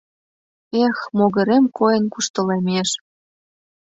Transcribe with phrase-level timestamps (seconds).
[0.85, 2.89] Эх, могырем койын куштылемеш!